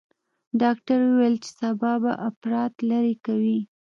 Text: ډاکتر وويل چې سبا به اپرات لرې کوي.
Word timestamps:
ډاکتر 0.61 0.97
وويل 1.07 1.35
چې 1.43 1.49
سبا 1.59 1.91
به 2.03 2.11
اپرات 2.29 2.73
لرې 2.89 3.15
کوي. 3.25 3.59